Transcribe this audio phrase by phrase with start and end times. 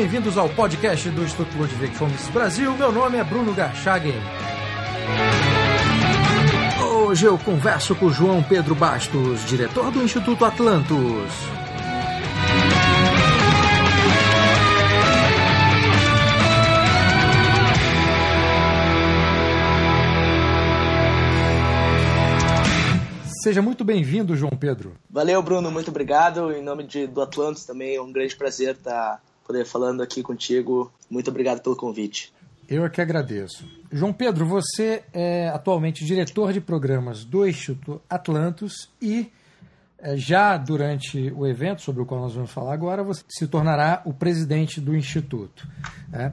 [0.00, 2.74] bem-vindos ao podcast do Instituto Ludwig Fomes Brasil.
[2.74, 4.14] Meu nome é Bruno Garchagen.
[7.04, 10.96] Hoje eu converso com João Pedro Bastos, diretor do Instituto Atlantos.
[23.42, 24.94] Seja muito bem-vindo, João Pedro.
[25.10, 26.52] Valeu, Bruno, muito obrigado.
[26.52, 30.92] Em nome de, do Atlantis também é um grande prazer estar poder falando aqui contigo.
[31.10, 32.32] Muito obrigado pelo convite.
[32.68, 33.66] Eu é que agradeço.
[33.90, 39.28] João Pedro, você é atualmente diretor de programas do Instituto Atlantos e
[39.98, 44.02] é, já durante o evento sobre o qual nós vamos falar agora, você se tornará
[44.04, 45.66] o presidente do Instituto.
[46.12, 46.30] É.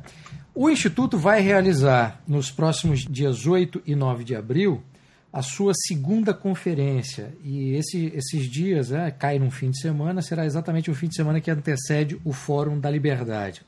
[0.53, 4.83] O Instituto vai realizar nos próximos dias 8 e 9 de abril
[5.31, 7.33] a sua segunda conferência.
[7.43, 11.15] E esse, esses dias, né, cai num fim de semana, será exatamente o fim de
[11.15, 13.61] semana que antecede o Fórum da Liberdade.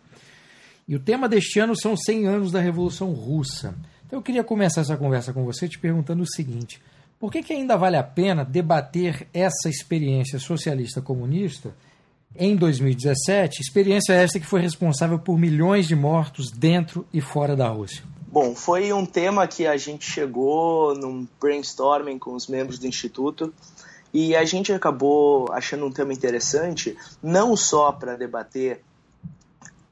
[0.88, 3.76] E o tema deste ano são 100 anos da Revolução Russa.
[4.06, 6.82] Então eu queria começar essa conversa com você te perguntando o seguinte:
[7.20, 11.76] por que, que ainda vale a pena debater essa experiência socialista comunista
[12.36, 17.68] em 2017, experiência esta que foi responsável por milhões de mortos dentro e fora da
[17.68, 18.04] Rússia?
[18.32, 23.52] Bom, foi um tema que a gente chegou num brainstorming com os membros do Instituto
[24.14, 28.84] e a gente acabou achando um tema interessante, não só para debater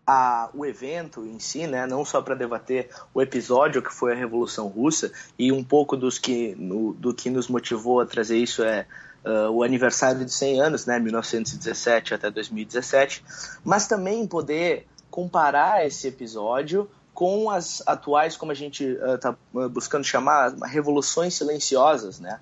[0.05, 4.15] a, o evento em si, né, não só para debater o episódio que foi a
[4.15, 8.63] Revolução Russa e um pouco dos que, no, do que nos motivou a trazer isso
[8.63, 8.85] é
[9.25, 13.23] uh, o aniversário de 100 anos, né, 1917 até 2017,
[13.65, 18.83] mas também poder comparar esse episódio com as atuais, como a gente
[19.15, 22.39] está uh, uh, buscando chamar, revoluções silenciosas, né?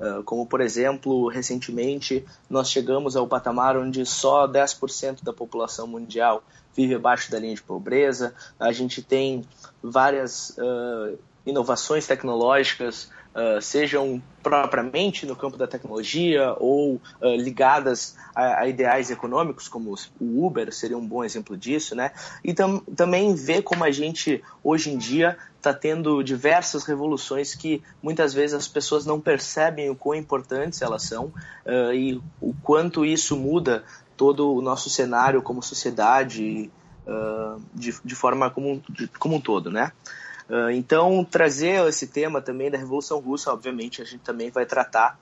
[0.00, 6.42] Uh, como, por exemplo, recentemente nós chegamos ao patamar onde só 10% da população mundial
[6.74, 8.34] vive abaixo da linha de pobreza.
[8.58, 9.44] A gente tem
[9.82, 17.00] várias uh, inovações tecnológicas uh, sejam propriamente no campo da tecnologia ou uh,
[17.36, 22.12] ligadas a, a, ideais econômicos, como o Uber seria um bom exemplo disso, né?
[22.42, 27.82] E tam, também ver como a gente hoje em dia está tendo diversas revoluções que
[28.02, 31.26] muitas vezes as pessoas não percebem o quão importantes elas são
[31.66, 33.82] uh, e o quanto isso muda
[34.16, 36.70] todo o nosso cenário como sociedade
[37.74, 39.92] de, de forma como, de, como um todo, né?
[40.48, 45.18] Uh, então, trazer esse tema também da Revolução Russa, obviamente, a gente também vai tratar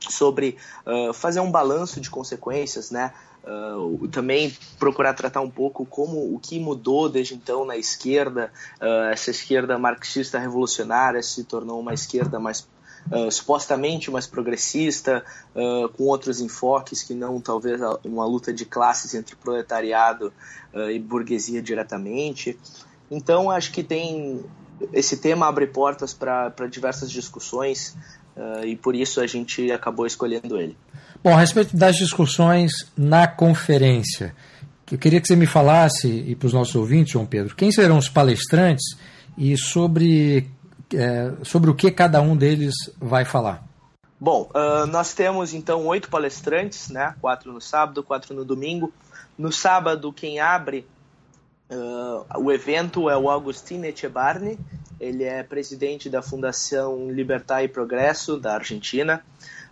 [0.00, 3.12] sobre uh, fazer um balanço de consequências, né?
[3.44, 8.50] Uh, também procurar tratar um pouco como o que mudou desde então na esquerda,
[9.12, 12.66] essa esquerda marxista revolucionária se tornou uma esquerda mais
[13.08, 19.14] Uh, supostamente mais progressista, uh, com outros enfoques que não talvez uma luta de classes
[19.14, 20.32] entre proletariado
[20.74, 22.58] uh, e burguesia diretamente.
[23.10, 24.44] Então, acho que tem
[24.92, 27.96] esse tema abre portas para diversas discussões
[28.36, 30.76] uh, e por isso a gente acabou escolhendo ele.
[31.22, 34.34] Bom, a respeito das discussões na conferência,
[34.90, 37.98] eu queria que você me falasse, e para os nossos ouvintes, João Pedro, quem serão
[37.98, 38.96] os palestrantes
[39.36, 40.48] e sobre,
[40.94, 43.66] é, sobre o que cada um deles vai falar.
[44.18, 47.14] Bom, uh, nós temos então oito palestrantes, né?
[47.20, 48.92] quatro no sábado, quatro no domingo.
[49.36, 50.86] No sábado, quem abre
[51.68, 54.56] Uh, o evento é o Agustín Echebarne,
[55.00, 59.22] ele é presidente da Fundação Libertar e Progresso da Argentina.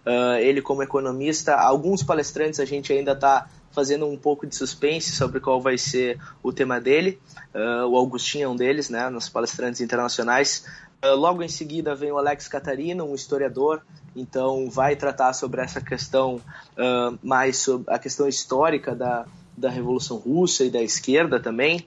[0.04, 5.12] Uh, ele, como economista, alguns palestrantes a gente ainda está fazendo um pouco de suspense
[5.12, 7.20] sobre qual vai ser o tema dele.
[7.54, 10.64] Uh, o Agustin é um deles, né, nos palestrantes internacionais.
[11.02, 13.82] logo em seguida vem o Alex Catarino, um historiador,
[14.16, 16.40] então vai tratar sobre essa questão
[17.22, 19.26] mais sobre a questão histórica da,
[19.56, 21.86] da Revolução Russa e da esquerda também.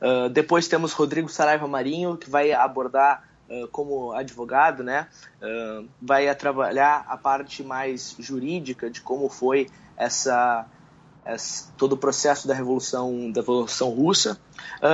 [0.00, 5.08] Uh, depois temos Rodrigo Saraiva Marinho, que vai abordar uh, como advogado, né?
[5.42, 10.66] Uh, vai trabalhar a parte mais jurídica de como foi essa, essa
[11.76, 14.40] todo o processo da Revolução, da Revolução Russa.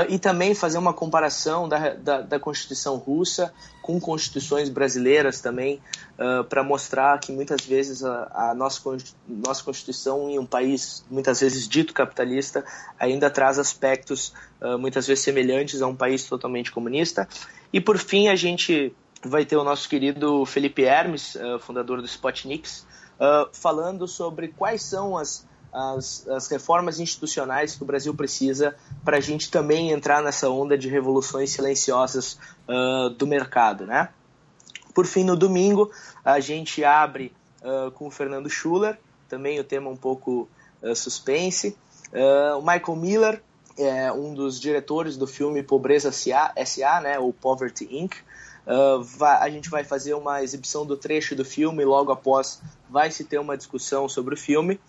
[0.08, 3.52] e também fazer uma comparação da, da, da Constituição Russa
[3.86, 5.80] com constituições brasileiras também,
[6.18, 8.82] uh, para mostrar que muitas vezes a, a, nossa,
[9.28, 12.64] nossa Constituição, em um país muitas vezes dito capitalista,
[12.98, 17.28] ainda traz aspectos uh, muitas vezes semelhantes a um país totalmente comunista.
[17.72, 18.92] E por fim, a gente
[19.24, 22.84] vai ter o nosso querido Felipe Hermes, uh, fundador do Spotniks,
[23.50, 25.46] falando sobre quais são as
[25.76, 28.74] as, as, reformas institucionais que o Brasil precisa
[29.04, 34.08] para a gente também entrar nessa onda de revoluções silenciosas uh, do mercado, né?
[34.94, 35.90] Por fim, no domingo,
[36.24, 37.30] a gente abre
[37.60, 40.48] uh, com o Fernando Schuller, também o tema um pouco
[40.82, 41.76] uh, suspense.
[42.58, 43.42] o Michael Miller,
[43.76, 48.16] é um dos diretores do filme Pobreza S.A., né, ou Poverty Inc.,
[48.66, 53.12] Uh, vai, a gente vai fazer uma exibição do trecho do filme, logo após vai
[53.12, 54.80] se ter uma discussão sobre o filme.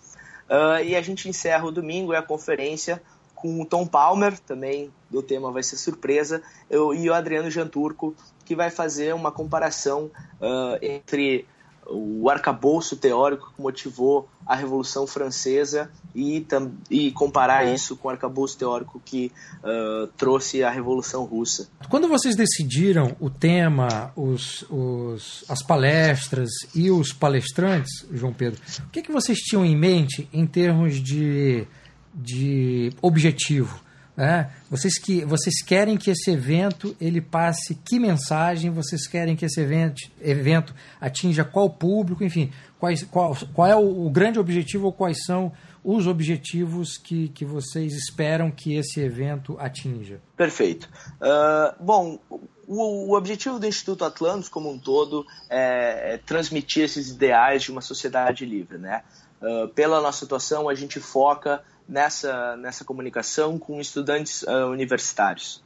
[0.48, 3.02] Uh, e a gente encerra o domingo e a conferência
[3.34, 8.14] com o Tom Palmer, também do tema vai ser surpresa, eu, e o Adriano Janturco,
[8.44, 10.10] que vai fazer uma comparação
[10.40, 11.46] uh, entre
[11.88, 16.46] o arcabouço teórico que motivou a Revolução Francesa e,
[16.90, 17.74] e comparar é.
[17.74, 19.32] isso com o arcabouço teórico que
[19.62, 21.68] uh, trouxe a Revolução Russa.
[21.88, 28.90] Quando vocês decidiram o tema, os, os, as palestras e os palestrantes, João Pedro, o
[28.90, 31.66] que, que vocês tinham em mente em termos de,
[32.14, 33.87] de objetivo?
[34.18, 38.68] É, vocês, que, vocês querem que esse evento ele passe que mensagem?
[38.68, 42.24] Vocês querem que esse evento, evento atinja qual público?
[42.24, 45.52] Enfim, quais, qual, qual é o, o grande objetivo ou quais são
[45.84, 50.20] os objetivos que, que vocês esperam que esse evento atinja?
[50.36, 50.88] Perfeito.
[51.20, 52.18] Uh, bom,
[52.66, 57.70] o, o, objetivo do Instituto Atlantis como um todo é, é transmitir esses ideais de
[57.70, 58.78] uma sociedade livre.
[58.78, 59.00] Né?
[59.40, 65.62] Uh, pela nossa situação, a gente foca nessa, nessa comunicação com estudantes uh, universitários.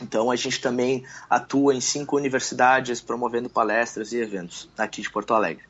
[0.00, 5.34] Então, a gente também atua em cinco universidades promovendo palestras e eventos aqui de Porto
[5.34, 5.64] Alegre.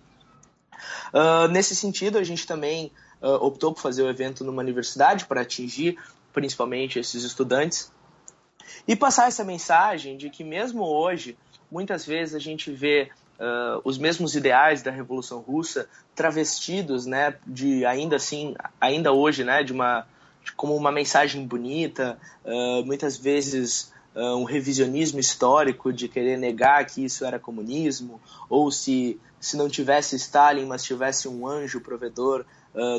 [1.12, 2.92] Uh, nesse sentido, a gente também
[3.22, 5.98] uh, optou por fazer o evento numa universidade para atingir
[6.32, 7.90] principalmente esses estudantes
[8.86, 11.36] e passar essa mensagem de que, mesmo hoje,
[11.70, 17.84] muitas vezes a gente vê uh, os mesmos ideais da Revolução Russa travestidos, né, de
[17.86, 20.06] ainda assim, ainda hoje, né, de uma
[20.44, 26.84] de como uma mensagem bonita, uh, muitas vezes uh, um revisionismo histórico de querer negar
[26.86, 32.44] que isso era comunismo, ou se se não tivesse Stalin, mas tivesse um anjo provedor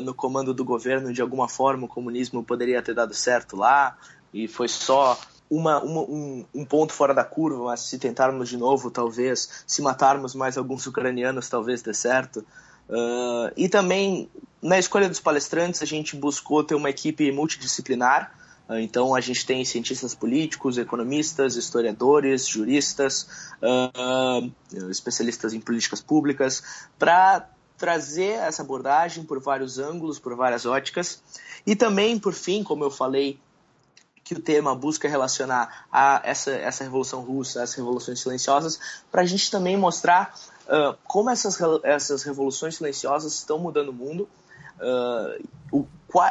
[0.02, 3.96] no comando do governo, de alguma forma o comunismo poderia ter dado certo lá,
[4.32, 5.18] e foi só
[5.50, 9.82] uma, uma, um, um, ponto fora da curva, mas se tentarmos de novo, talvez, se
[9.82, 12.46] matarmos mais alguns ucranianos, talvez dê certo.
[12.88, 14.30] Uh, e também,
[14.62, 18.32] na escolha dos palestrantes, a gente buscou ter uma equipe multidisciplinar.
[18.68, 23.26] Uh, então, a gente tem cientistas políticos, economistas, historiadores, juristas,
[23.60, 24.52] uh,
[24.88, 26.62] especialistas em políticas públicas,
[26.96, 31.20] para trazer essa abordagem por vários ângulos, por várias óticas.
[31.66, 33.40] E também, por fim, como eu falei
[34.30, 38.78] que o tema busca relacionar a essa, essa revolução russa, as revoluções silenciosas,
[39.10, 44.28] para a gente também mostrar uh, como essas, essas revoluções silenciosas estão mudando o mundo,
[44.78, 45.84] uh, o,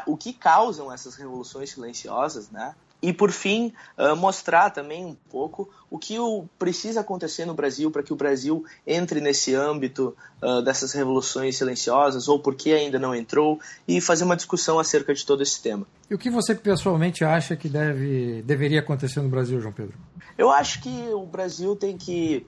[0.05, 2.73] o que causam essas revoluções silenciosas, né?
[3.01, 7.89] E, por fim, uh, mostrar também um pouco o que o, precisa acontecer no Brasil
[7.89, 12.99] para que o Brasil entre nesse âmbito uh, dessas revoluções silenciosas, ou por que ainda
[12.99, 15.87] não entrou, e fazer uma discussão acerca de todo esse tema.
[16.09, 19.97] E o que você pessoalmente acha que deve, deveria acontecer no Brasil, João Pedro?
[20.37, 22.45] Eu acho que o Brasil tem que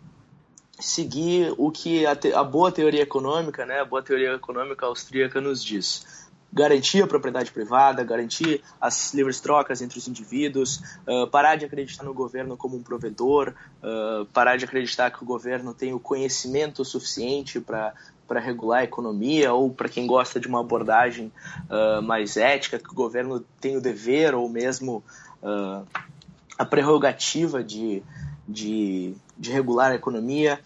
[0.80, 5.40] seguir o que a, te, a boa teoria econômica, né, a boa teoria econômica austríaca
[5.40, 6.21] nos diz
[6.52, 12.04] garantir a propriedade privada, garantir as livres trocas entre os indivíduos, uh, parar de acreditar
[12.04, 16.84] no governo como um provedor, uh, parar de acreditar que o governo tem o conhecimento
[16.84, 17.94] suficiente para
[18.28, 21.30] para regular a economia ou para quem gosta de uma abordagem
[21.70, 25.04] uh, mais ética, que o governo tem o dever ou mesmo
[26.58, 28.02] a prerrogativa de,
[28.48, 30.62] de, de regular a economia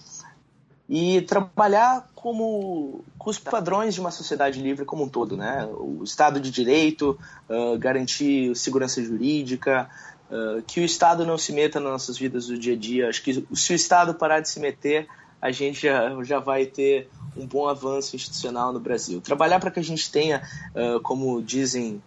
[0.88, 5.68] e trabalhar como com os padrões de uma sociedade livre como um todo, né?
[5.78, 7.18] O Estado de Direito,
[7.50, 9.90] uh, garantir segurança jurídica,
[10.30, 13.10] uh, que o Estado não se meta nas nossas vidas do dia a dia.
[13.10, 15.08] Acho que se o Estado parar de se meter,
[15.42, 19.20] a gente já, já vai ter um bom avanço institucional no Brasil.
[19.22, 20.44] Trabalhar para que a gente tenha,
[20.76, 22.02] uh, como dizem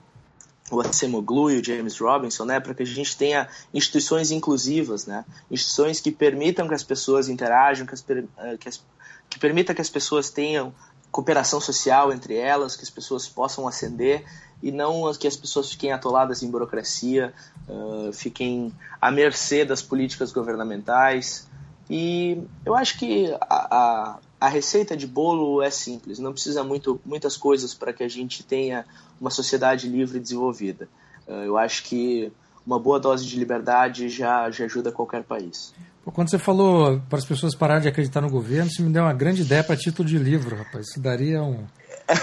[0.71, 5.25] o Acemoglu e o James Robinson, né, para que a gente tenha instituições inclusivas, né,
[5.51, 8.83] instituições que permitam que as pessoas interajam, que, as, eh, que, as,
[9.31, 10.73] que permita que as pessoas tenham
[11.11, 14.25] cooperação social entre elas, que as pessoas possam ascender
[14.63, 17.33] e não que as pessoas fiquem atoladas em burocracia,
[17.69, 21.49] uh, fiquem à mercê das políticas governamentais.
[21.89, 27.01] E eu acho que a, a, a receita de bolo é simples, não precisa muito,
[27.05, 28.85] muitas coisas para que a gente tenha
[29.21, 30.89] uma sociedade livre e desenvolvida.
[31.27, 32.33] Eh, eu acho que
[32.65, 35.75] uma boa dose de liberdade já, já ajuda qualquer país.
[36.05, 39.13] Quando você falou para as pessoas pararem de acreditar no governo, você me deu uma
[39.13, 40.89] grande ideia para título de livro, rapaz.
[40.89, 41.67] Isso daria um,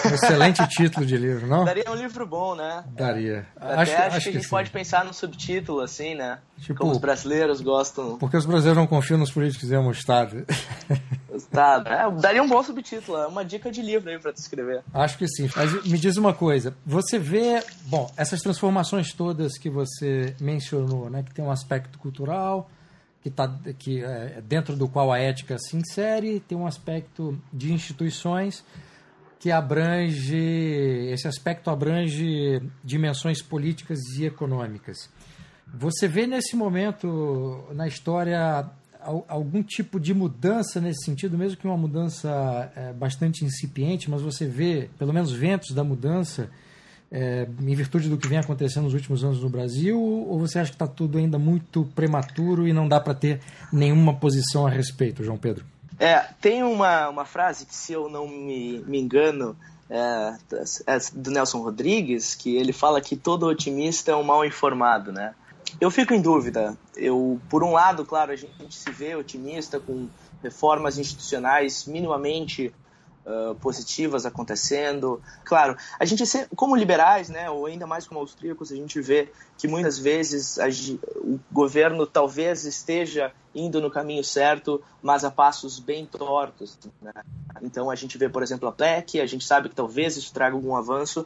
[0.06, 1.66] um excelente título de livro, não?
[1.66, 2.84] Daria um livro bom, né?
[2.88, 3.46] Daria.
[3.56, 6.40] Até acho, acho, acho que, a gente pode pensar no subtítulo, assim, né?
[6.60, 8.18] Tipo, Como os brasileiros gostam.
[8.18, 10.46] Porque os brasileiros não confiam nos políticos e no Estado.
[11.44, 12.22] Tá, né?
[12.22, 14.84] daria um bom subtítulo, é uma dica de livro aí para te escrever.
[14.94, 15.50] Acho que sim.
[15.56, 21.24] Mas me diz uma coisa, você vê, bom, essas transformações todas que você mencionou, né,
[21.24, 22.70] que tem um aspecto cultural,
[23.22, 27.74] que tá que é, dentro do qual a ética se insere, tem um aspecto de
[27.74, 28.64] instituições
[29.40, 30.38] que abrange
[31.12, 35.10] esse aspecto abrange dimensões políticas e econômicas.
[35.74, 38.70] Você vê nesse momento na história
[39.28, 44.46] algum tipo de mudança nesse sentido, mesmo que uma mudança é, bastante incipiente, mas você
[44.46, 46.50] vê pelo menos ventos da mudança
[47.12, 50.72] é, em virtude do que vem acontecendo nos últimos anos no Brasil, ou você acha
[50.72, 53.40] que está tudo ainda muito prematuro e não dá para ter
[53.72, 55.64] nenhuma posição a respeito, João Pedro?
[56.00, 59.56] É, tem uma, uma frase que, se eu não me, me engano,
[59.90, 60.34] é,
[60.88, 65.34] é do Nelson Rodrigues, que ele fala que todo otimista é um mal informado, né?
[65.80, 66.78] Eu fico em dúvida.
[66.96, 70.08] Eu, por um lado, claro, a gente se vê otimista com
[70.42, 72.74] reformas institucionais minimamente
[73.26, 75.22] uh, positivas acontecendo.
[75.44, 76.24] Claro, a gente,
[76.56, 80.68] como liberais, né, ou ainda mais como austríacos, a gente vê que muitas vezes a,
[81.18, 86.78] o governo talvez esteja indo no caminho certo, mas a passos bem tortos.
[87.02, 87.14] Né?
[87.62, 90.56] Então a gente vê, por exemplo, a PLEC, a gente sabe que talvez isso traga
[90.56, 91.26] algum avanço,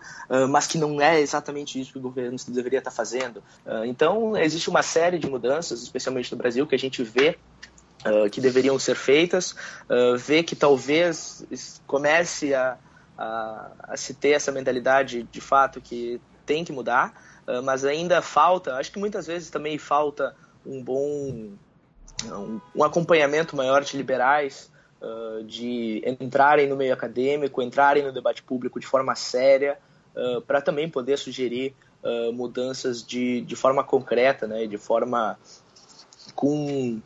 [0.49, 3.41] mas que não é exatamente isso que o governo deveria estar fazendo.
[3.85, 7.35] Então existe uma série de mudanças, especialmente no Brasil, que a gente vê
[8.05, 9.51] Uh, que deveriam ser feitas,
[9.89, 11.43] uh, ver que talvez
[11.85, 12.77] comece a,
[13.17, 17.13] a, a, se ter essa mentalidade de fato que tem que mudar,
[17.45, 20.33] uh, mas ainda falta, acho que muitas vezes também falta
[20.65, 21.49] um bom
[22.31, 24.71] um, um acompanhamento maior de liberais,
[25.45, 29.77] de entrarem no meio acadêmico, entrarem no debate público de forma séria,
[30.45, 31.73] para também poder sugerir
[32.33, 35.39] mudanças de, de forma concreta, né, de forma
[36.35, 37.01] com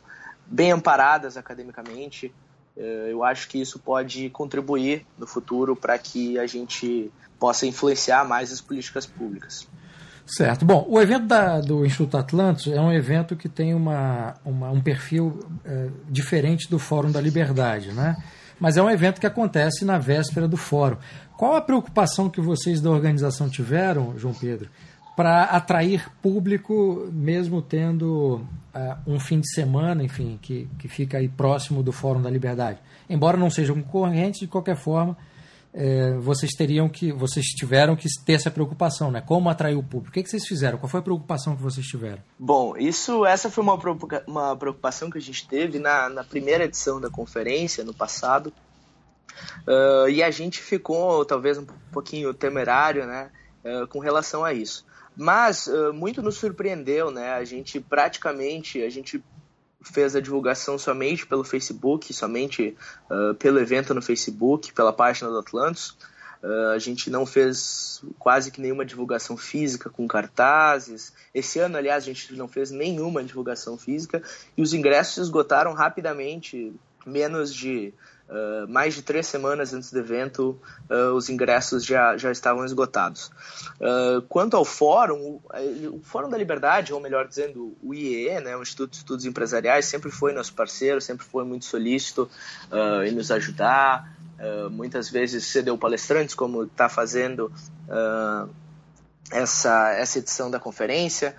[0.46, 2.32] bem amparadas academicamente.
[2.76, 8.24] Eh, eu acho que isso pode contribuir no futuro para que a gente possa influenciar
[8.26, 9.66] mais as políticas públicas.
[10.26, 10.64] Certo.
[10.64, 14.80] Bom, o evento da, do Instituto Atlantis é um evento que tem uma, uma um
[14.80, 18.16] perfil é, diferente do Fórum da Liberdade, né?
[18.58, 20.96] Mas é um evento que acontece na véspera do fórum.
[21.36, 24.70] Qual a preocupação que vocês da organização tiveram, João Pedro,
[25.16, 28.46] para atrair público, mesmo tendo
[29.06, 32.78] um fim de semana, enfim, que, que fica aí próximo do Fórum da Liberdade.
[33.08, 35.16] Embora não sejam concorrentes, de qualquer forma,
[35.76, 39.20] é, vocês teriam que, vocês tiveram que ter essa preocupação, né?
[39.20, 40.10] Como atrair o público?
[40.10, 40.78] O que, que vocês fizeram?
[40.78, 42.22] Qual foi a preocupação que vocês tiveram?
[42.38, 43.76] Bom, isso, essa foi uma,
[44.26, 48.52] uma preocupação que a gente teve na, na primeira edição da conferência, no passado,
[49.66, 53.30] uh, e a gente ficou talvez um pouquinho temerário, né,
[53.64, 54.86] uh, com relação a isso.
[55.16, 57.32] Mas uh, muito nos surpreendeu, né?
[57.32, 59.22] A gente praticamente, a gente
[59.80, 62.76] fez a divulgação somente pelo Facebook, somente
[63.10, 65.96] uh, pelo evento no Facebook, pela página do Atlantis.
[66.42, 71.12] Uh, a gente não fez quase que nenhuma divulgação física com cartazes.
[71.32, 74.22] Esse ano, aliás, a gente não fez nenhuma divulgação física
[74.56, 76.74] e os ingressos esgotaram rapidamente,
[77.06, 77.94] menos de
[78.34, 80.60] Uh, mais de três semanas antes do evento,
[80.90, 83.30] uh, os ingressos já, já estavam esgotados.
[83.78, 85.42] Uh, quanto ao fórum, o,
[85.92, 89.84] o, Fórum da Liberdade, ou melhor dizendo, o IEE, né, o Instituto de Estudos Empresariais,
[89.84, 92.28] sempre foi nosso parceiro, sempre foi muito solícito
[93.06, 94.12] em nos ajudar.
[94.70, 97.52] muitas vezes cedeu palestrantes, como está fazendo
[99.30, 101.36] essa, essa edição da conferência,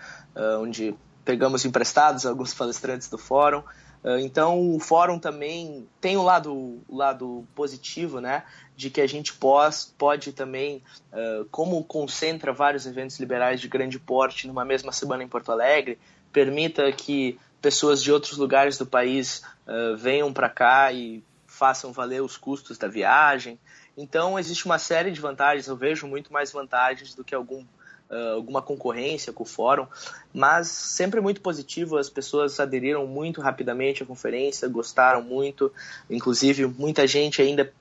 [0.62, 3.64] onde pegamos emprestados alguns palestrantes do fórum.
[4.06, 8.44] Ah, então o fórum também tem o lado, lado positivo, né?
[8.78, 13.98] De que a gente pós, pode também, uh, como concentra vários eventos liberais de grande
[13.98, 15.98] porte numa mesma semana em Porto Alegre,
[16.32, 22.22] permita que pessoas de outros lugares do país uh, venham para cá e façam valer
[22.22, 23.58] os custos da viagem.
[23.98, 27.66] Então existe uma série de vantagens, eu vejo muito mais vantagens do que algum
[28.10, 29.88] uh, alguma concorrência com o fórum,
[30.34, 35.72] mas sempre muito positivo, as pessoas aderiram muito rapidamente à conferência, gostaram muito,
[36.10, 37.72] inclusive muita gente ainda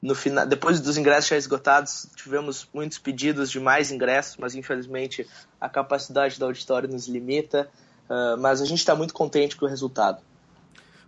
[0.00, 5.26] no final, depois dos ingressos já esgotados, tivemos muitos pedidos de mais ingressos, mas infelizmente
[5.60, 7.68] a capacidade do auditório nos limita,
[8.08, 10.22] uh, mas a gente está muito contente com o resultado.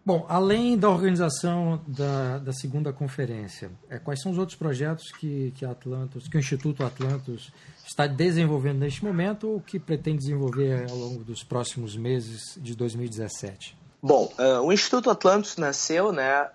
[0.05, 5.52] Bom, além da organização da, da segunda conferência, é, quais são os outros projetos que,
[5.57, 7.52] que, Atlantos, que o Instituto Atlantos
[7.87, 13.76] está desenvolvendo neste momento ou que pretende desenvolver ao longo dos próximos meses de 2017?
[14.02, 16.49] Bom, uh, o Instituto Atlantos nasceu, né,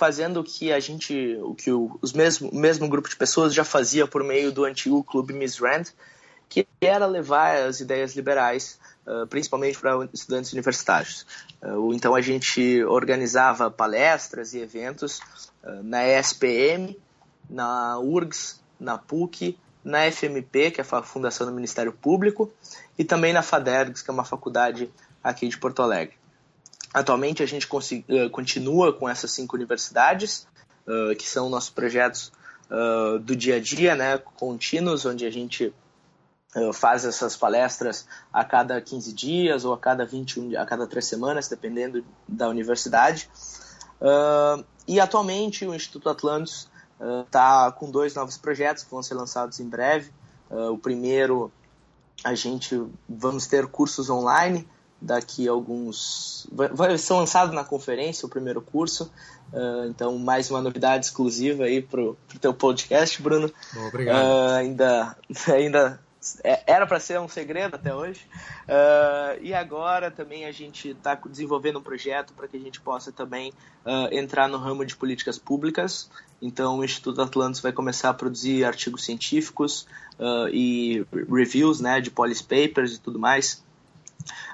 [0.00, 3.64] fazendo o que a gente, o que o, os mesmo, mesmo grupo de pessoas já
[3.64, 5.84] fazia por meio do antigo Clube Miss Rand,
[6.50, 11.24] que era levar as ideias liberais, uh, principalmente para estudantes universitários.
[11.62, 15.20] Uh, então a gente organizava palestras e eventos
[15.62, 16.98] uh, na ESPM,
[17.48, 22.52] na URGS, na PUC, na FMP, que é a Fundação do Ministério Público,
[22.98, 24.90] e também na FADERGS, que é uma faculdade
[25.22, 26.16] aqui de Porto Alegre.
[26.92, 27.68] Atualmente a gente
[28.32, 30.46] continua com essas cinco universidades,
[31.16, 32.32] que são nossos projetos
[33.22, 35.72] do dia a dia, né, contínuos, onde a gente
[36.72, 41.48] faz essas palestras a cada 15 dias ou a cada 21 a cada três semanas,
[41.48, 43.30] dependendo da universidade.
[44.00, 46.68] Uh, e atualmente o Instituto Atlantis
[47.24, 50.10] está uh, com dois novos projetos que vão ser lançados em breve.
[50.50, 51.52] Uh, o primeiro,
[52.24, 54.66] a gente vamos ter cursos online
[55.02, 59.10] daqui a alguns vai, vai ser lançado na conferência o primeiro curso
[59.88, 64.26] então mais uma novidade exclusiva aí pro, pro teu podcast Bruno Bom, obrigado
[64.58, 65.16] ainda
[65.48, 65.98] ainda
[66.66, 68.26] era para ser um segredo até hoje.
[68.68, 73.10] Uh, e agora também a gente está desenvolvendo um projeto para que a gente possa
[73.10, 73.52] também
[73.84, 76.10] uh, entrar no ramo de políticas públicas.
[76.40, 79.86] Então o Instituto Atlantis vai começar a produzir artigos científicos
[80.18, 83.62] uh, e reviews né, de policy papers e tudo mais.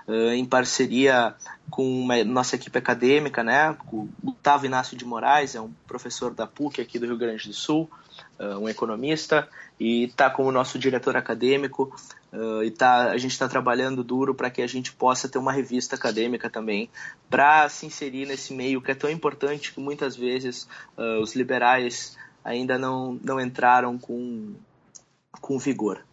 [0.08, 1.35] em parceria
[1.68, 3.76] com uma, nossa equipe acadêmica, né?
[3.92, 7.52] O Gustavo Inácio de Moraes é um professor da PUC aqui do Rio Grande do
[7.54, 7.90] Sul,
[8.38, 11.95] uh, um economista, e está como nosso diretor acadêmico.
[12.33, 15.52] Uh, e tá, a gente está trabalhando duro para que a gente possa ter uma
[15.52, 16.90] revista acadêmica também,
[17.31, 22.16] para se inserir nesse meio que é tão importante que muitas vezes uh, os liberais
[22.45, 24.55] ainda não, não entraram com,
[25.40, 26.05] com vigor.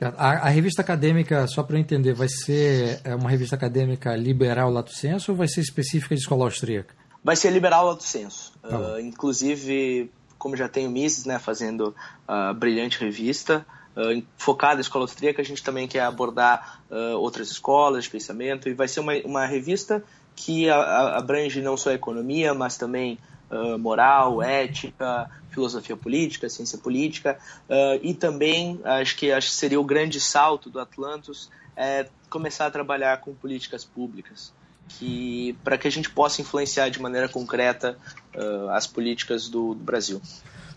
[0.00, 4.68] A, a, revista acadêmica, só para eu entender, vai ser é, uma revista acadêmica liberal
[4.68, 6.92] lato senso ou vai ser específica de escola austríaca?
[7.22, 8.52] Vai ser liberal lato senso.
[8.60, 10.10] Tá uh, inclusive,
[10.42, 11.94] como já tem o Mises né, fazendo
[12.26, 13.64] a brilhante revista,
[13.96, 18.68] uh, focada em escola austríaca, a gente também quer abordar uh, outras escolas de pensamento
[18.68, 20.02] e vai ser uma, uma revista
[20.34, 23.20] que a, a, abrange não só a economia, mas também
[23.52, 27.38] uh, moral, ética, filosofia política, ciência política
[28.02, 32.70] e também acho que, acho que seria o grande salto do Atlantis é começar a
[32.70, 34.50] trabalhar com políticas públicas
[34.98, 37.96] que para que a gente possa influenciar de maneira concreta
[38.34, 40.20] uh, as políticas do, do, Brasil.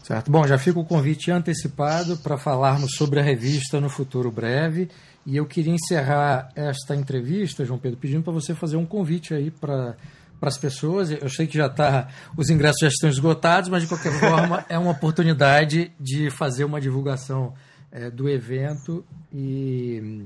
[0.03, 0.29] Certo.
[0.29, 4.89] Bom, já fica o convite antecipado para falarmos sobre a revista no futuro breve.
[5.25, 9.49] E eu queria encerrar esta entrevista, João Pedro, pedindo para você fazer um convite aí
[9.49, 9.95] para
[10.39, 11.09] para as pessoas.
[11.09, 14.77] Eu sei que já tá, os ingressos já estão esgotados, mas de qualquer forma é
[14.77, 17.53] uma oportunidade de fazer uma divulgação
[17.91, 20.25] é, do evento e,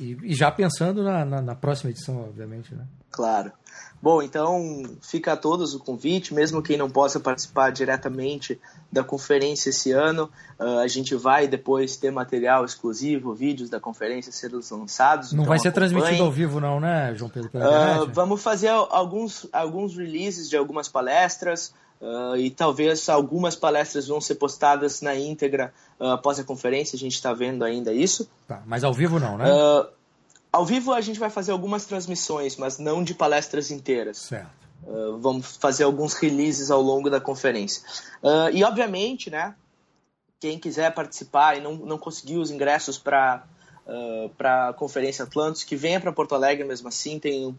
[0.00, 2.86] e, e já pensando na, na, na, próxima edição, obviamente, né?
[3.10, 3.52] Claro.
[4.00, 8.60] Bom, então fica a todos o convite, mesmo quem não possa participar diretamente
[8.92, 10.30] da conferência esse ano,
[10.60, 15.32] uh, a gente vai depois ter material exclusivo, vídeos da conferência serão lançados.
[15.32, 15.90] Não então vai ser acompanhe.
[15.90, 17.50] transmitido ao vivo, não, né, João Pedro?
[17.54, 21.72] Uh, vamos fazer alguns, alguns releases de algumas palestras.
[22.00, 27.14] Uh, e talvez algumas palestras vão ser postadas na íntegra após a conferência, a gente
[27.14, 28.28] está vendo ainda isso.
[28.46, 29.46] Tá, mas ao vivo não, né?
[30.52, 34.18] Ao vivo a gente vai fazer algumas transmissões, mas não de palestras inteiras.
[34.18, 34.66] Certo.
[34.86, 37.82] Uh, vamos fazer alguns releases ao longo da conferência.
[38.22, 39.54] Uh, e obviamente, né,
[40.40, 43.44] quem quiser participar e não, não conseguiu os ingressos para
[43.86, 47.58] uh, a Conferência Atlantis, que venha para Porto Alegre mesmo assim, tem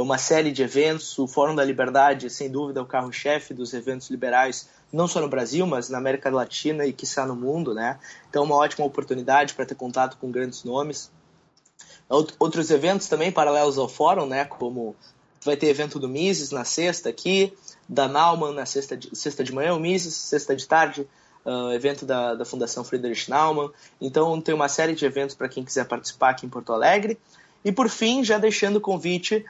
[0.00, 1.18] uma série de eventos.
[1.18, 5.28] O Fórum da Liberdade, sem dúvida, é o carro-chefe dos eventos liberais, não só no
[5.28, 7.74] Brasil, mas na América Latina e, quiçá, no mundo.
[7.74, 7.98] Né?
[8.28, 11.10] Então, é uma ótima oportunidade para ter contato com grandes nomes.
[12.38, 14.44] Outros eventos também paralelos ao fórum, né?
[14.44, 14.94] Como
[15.44, 17.52] vai ter evento do Mises na sexta aqui,
[17.88, 21.08] da Naumann na sexta de, sexta de manhã, o Mises, sexta de tarde,
[21.44, 23.70] uh, evento da, da Fundação Friedrich Naumann.
[24.00, 27.18] Então tem uma série de eventos para quem quiser participar aqui em Porto Alegre.
[27.64, 29.44] E por fim, já deixando o convite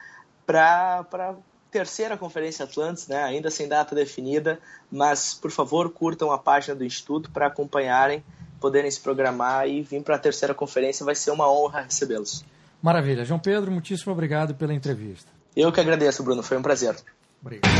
[0.45, 1.35] para a
[1.71, 3.23] terceira Conferência Atlantis, né?
[3.23, 4.59] ainda sem data definida,
[4.91, 8.23] mas por favor curtam a página do Instituto para acompanharem,
[8.59, 11.05] poderem se programar e vir para a terceira conferência.
[11.05, 12.45] Vai ser uma honra recebê-los.
[12.81, 13.25] Maravilha.
[13.25, 15.31] João Pedro, muitíssimo obrigado pela entrevista.
[15.55, 16.43] Eu que agradeço, Bruno.
[16.43, 16.95] Foi um prazer.
[17.41, 17.71] Obrigado.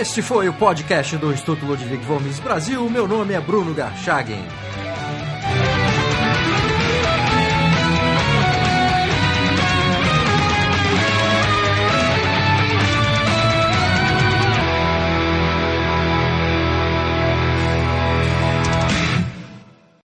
[0.00, 2.88] Este foi o podcast do Instituto Ludwig Gomes Brasil.
[2.88, 4.67] Meu nome é Bruno Garchagen.